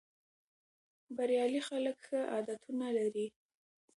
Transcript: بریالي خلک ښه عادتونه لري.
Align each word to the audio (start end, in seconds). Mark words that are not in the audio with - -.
بریالي 1.15 1.61
خلک 1.67 1.97
ښه 2.05 2.19
عادتونه 2.33 2.87
لري. 2.97 3.27